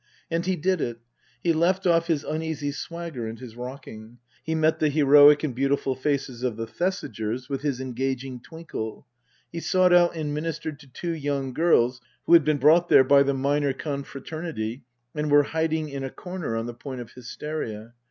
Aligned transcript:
And 0.31 0.47
he 0.47 0.55
did 0.55 0.81
it. 0.81 0.97
He 1.43 1.53
left 1.53 1.85
off 1.85 2.07
his 2.07 2.23
uneasy 2.23 2.71
swagger 2.71 3.27
and 3.27 3.37
his 3.37 3.55
rocking. 3.55 4.17
He 4.43 4.55
met 4.55 4.79
the 4.79 4.89
heroic 4.89 5.43
and 5.43 5.53
beautiful 5.53 5.93
faces 5.95 6.41
of 6.41 6.57
the 6.57 6.65
Thesigers 6.65 7.49
with 7.49 7.61
his 7.61 7.79
engaging 7.79 8.39
twinkle. 8.41 9.05
He 9.51 9.59
sought 9.59 9.93
out 9.93 10.15
and 10.15 10.33
ministered 10.33 10.79
to 10.79 10.87
two 10.87 11.13
young 11.13 11.53
girls 11.53 12.01
who 12.25 12.33
had 12.33 12.43
been 12.43 12.57
brought 12.57 12.89
there 12.89 13.03
by 13.03 13.21
the 13.21 13.35
minor 13.35 13.73
confra 13.73 14.25
ternity 14.25 14.81
and 15.13 15.29
were 15.29 15.43
hiding 15.43 15.89
in 15.89 16.03
a 16.03 16.09
corner 16.09 16.55
on 16.57 16.65
the 16.65 16.73
point 16.73 16.99
of 16.99 17.11
hysteria. 17.11 17.93